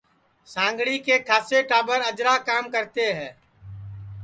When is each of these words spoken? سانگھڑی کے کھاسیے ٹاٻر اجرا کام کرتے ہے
سانگھڑی 0.53 0.97
کے 1.05 1.15
کھاسیے 1.27 1.61
ٹاٻر 1.69 1.99
اجرا 2.09 2.35
کام 2.47 2.63
کرتے 2.73 3.13
ہے 3.17 3.29